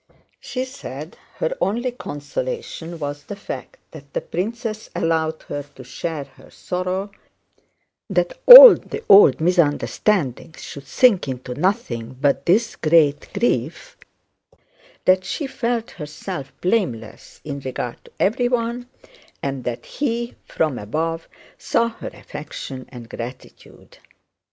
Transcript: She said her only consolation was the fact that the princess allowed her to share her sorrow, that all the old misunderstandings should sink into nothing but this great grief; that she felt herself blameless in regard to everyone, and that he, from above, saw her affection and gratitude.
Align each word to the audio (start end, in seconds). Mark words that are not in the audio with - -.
She 0.39 0.65
said 0.65 1.15
her 1.35 1.55
only 1.61 1.91
consolation 1.91 2.97
was 2.97 3.25
the 3.25 3.35
fact 3.35 3.77
that 3.91 4.13
the 4.13 4.21
princess 4.21 4.89
allowed 4.95 5.43
her 5.43 5.61
to 5.75 5.83
share 5.83 6.23
her 6.23 6.49
sorrow, 6.49 7.11
that 8.09 8.39
all 8.47 8.73
the 8.73 9.03
old 9.07 9.39
misunderstandings 9.39 10.63
should 10.63 10.87
sink 10.87 11.27
into 11.27 11.53
nothing 11.53 12.15
but 12.19 12.47
this 12.47 12.75
great 12.75 13.31
grief; 13.31 13.95
that 15.05 15.23
she 15.23 15.45
felt 15.45 15.91
herself 15.91 16.51
blameless 16.61 17.39
in 17.43 17.59
regard 17.59 18.03
to 18.05 18.11
everyone, 18.19 18.89
and 19.43 19.65
that 19.65 19.85
he, 19.85 20.35
from 20.45 20.79
above, 20.79 21.29
saw 21.59 21.89
her 21.89 22.09
affection 22.11 22.87
and 22.89 23.07
gratitude. 23.07 23.99